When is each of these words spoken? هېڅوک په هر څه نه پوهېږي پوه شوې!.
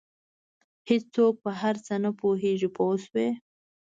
هېڅوک 0.89 1.33
په 1.43 1.51
هر 1.61 1.75
څه 1.85 1.93
نه 2.03 2.11
پوهېږي 2.19 2.69
پوه 2.75 2.95
شوې!. 3.05 3.27